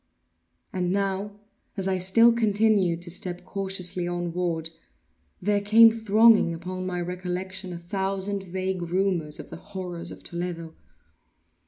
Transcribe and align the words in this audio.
And 0.73 0.91
now, 0.91 1.39
as 1.77 1.87
I 1.87 1.99
still 1.99 2.33
continued 2.33 3.03
to 3.03 3.11
step 3.11 3.45
cautiously 3.45 4.07
onward, 4.07 4.71
there 5.39 5.61
came 5.61 5.91
thronging 5.91 6.55
upon 6.55 6.87
my 6.87 6.99
recollection 6.99 7.71
a 7.71 7.77
thousand 7.77 8.41
vague 8.41 8.81
rumors 8.81 9.39
of 9.39 9.51
the 9.51 9.57
horrors 9.57 10.09
of 10.09 10.23
Toledo. 10.23 10.73